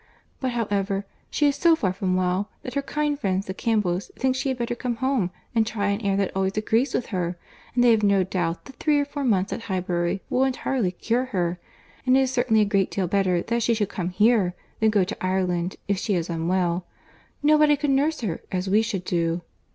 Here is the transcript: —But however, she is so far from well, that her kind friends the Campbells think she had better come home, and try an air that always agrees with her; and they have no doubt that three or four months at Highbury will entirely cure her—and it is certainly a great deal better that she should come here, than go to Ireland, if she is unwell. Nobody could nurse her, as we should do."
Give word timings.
—But 0.39 0.53
however, 0.53 1.05
she 1.29 1.45
is 1.45 1.57
so 1.57 1.75
far 1.75 1.93
from 1.93 2.15
well, 2.15 2.49
that 2.63 2.73
her 2.73 2.81
kind 2.81 3.19
friends 3.19 3.45
the 3.45 3.53
Campbells 3.53 4.09
think 4.15 4.35
she 4.35 4.49
had 4.49 4.57
better 4.57 4.73
come 4.73 4.95
home, 4.95 5.29
and 5.53 5.67
try 5.67 5.89
an 5.91 6.01
air 6.01 6.17
that 6.17 6.35
always 6.35 6.57
agrees 6.57 6.95
with 6.95 7.05
her; 7.13 7.37
and 7.75 7.83
they 7.83 7.91
have 7.91 8.01
no 8.01 8.23
doubt 8.23 8.65
that 8.65 8.77
three 8.77 8.99
or 8.99 9.05
four 9.05 9.23
months 9.23 9.53
at 9.53 9.61
Highbury 9.61 10.23
will 10.27 10.43
entirely 10.43 10.91
cure 10.91 11.25
her—and 11.25 12.17
it 12.17 12.19
is 12.19 12.31
certainly 12.31 12.61
a 12.61 12.65
great 12.65 12.89
deal 12.89 13.05
better 13.05 13.43
that 13.43 13.61
she 13.61 13.75
should 13.75 13.89
come 13.89 14.09
here, 14.09 14.55
than 14.79 14.89
go 14.89 15.03
to 15.03 15.23
Ireland, 15.23 15.75
if 15.87 15.99
she 15.99 16.15
is 16.15 16.31
unwell. 16.31 16.87
Nobody 17.43 17.77
could 17.77 17.91
nurse 17.91 18.21
her, 18.21 18.41
as 18.51 18.67
we 18.67 18.81
should 18.81 19.05
do." 19.05 19.43